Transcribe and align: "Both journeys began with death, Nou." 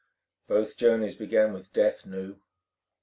"Both 0.47 0.77
journeys 0.77 1.13
began 1.13 1.53
with 1.53 1.73
death, 1.73 2.07
Nou." 2.07 2.37